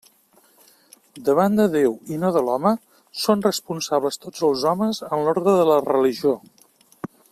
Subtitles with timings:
[1.27, 2.73] Davant de Déu, i no de l'home,
[3.27, 6.39] són responsables tots els homes en l'ordre de la religió.